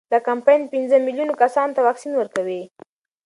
دا 0.13 0.19
کمپاین 0.29 0.61
پنځه 0.73 0.95
میلیون 1.05 1.29
کسانو 1.41 1.75
ته 1.75 1.81
واکسین 1.87 2.13
ورکوي. 2.17 2.61